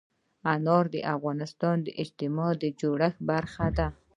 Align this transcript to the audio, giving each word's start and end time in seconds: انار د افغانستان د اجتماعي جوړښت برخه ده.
انار 0.53 0.85
د 0.93 0.95
افغانستان 1.15 1.77
د 1.83 1.87
اجتماعي 2.03 2.69
جوړښت 2.79 3.19
برخه 3.29 3.67
ده. 3.77 3.87